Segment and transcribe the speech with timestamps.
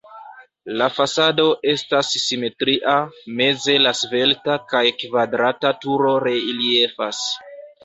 [0.81, 1.43] La fasado
[1.73, 2.95] estas simetria,
[3.43, 7.25] meze la svelta kaj kvadrata turo reliefas.